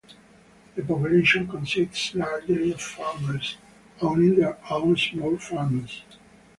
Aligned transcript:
The 0.75 0.81
population 0.81 1.47
consists 1.47 2.15
largely 2.15 2.71
of 2.71 2.81
farmers, 2.81 3.57
owning 4.01 4.33
their 4.33 4.57
own 4.71 4.97
small 4.97 5.37
farms. 5.37 6.01